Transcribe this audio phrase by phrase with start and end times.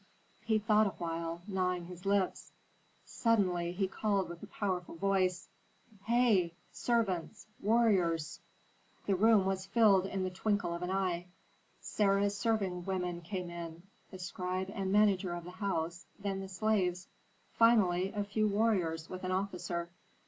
[0.43, 2.51] He thought awhile, gnawing his lips.
[3.05, 5.47] Suddenly he called with a powerful voice,
[6.05, 8.39] "Hei, servants, warriors!"
[9.05, 11.27] The room was filled in the twinkle of an eye.
[11.81, 17.07] Sarah's serving women came in, the scribe and manager of the house, then the slaves;
[17.53, 19.91] finally, a few warriors with an officer.